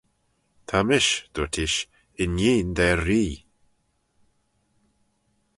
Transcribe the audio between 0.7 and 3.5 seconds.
mish, dooyrt ish, inneen da ree.